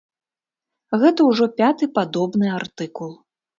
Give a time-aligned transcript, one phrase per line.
[1.03, 3.17] Гэта ўжо пяты падобны артыкул.